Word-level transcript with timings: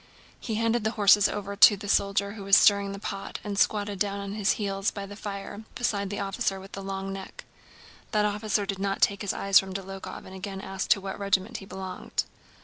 He 0.39 0.55
handed 0.55 0.83
the 0.83 0.89
horses 0.97 1.29
over 1.29 1.55
to 1.55 1.77
the 1.77 1.87
soldier 1.87 2.31
who 2.31 2.43
was 2.43 2.55
stirring 2.55 2.91
the 2.91 2.97
pot 2.97 3.37
and 3.43 3.59
squatted 3.59 3.99
down 3.99 4.19
on 4.19 4.33
his 4.33 4.53
heels 4.53 4.89
by 4.89 5.05
the 5.05 5.15
fire 5.15 5.63
beside 5.75 6.09
the 6.09 6.19
officer 6.19 6.59
with 6.59 6.71
the 6.71 6.81
long 6.81 7.13
neck. 7.13 7.43
That 8.09 8.25
officer 8.25 8.65
did 8.65 8.79
not 8.79 9.03
take 9.03 9.21
his 9.21 9.31
eyes 9.31 9.59
from 9.59 9.75
Dólokhov 9.75 10.25
and 10.25 10.33
again 10.33 10.59
asked 10.59 10.89
to 10.89 11.01
what 11.01 11.19
regiment 11.19 11.57
he 11.57 11.67
belonged. 11.67 12.23